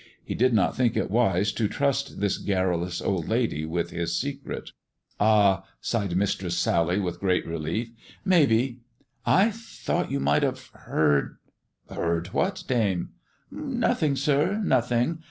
[0.25, 4.71] He did not think it wise to trust this garrulous old lady with his secret."
[5.19, 7.91] Ah!" sighed Mistress Sally, with great relief."
[8.35, 8.79] Maybe.
[9.27, 11.37] I thought you might have heard
[11.87, 13.09] ""Heard What, dame
[13.51, 14.59] 1 ""Nothing, sir.
[14.65, 15.19] Nothing.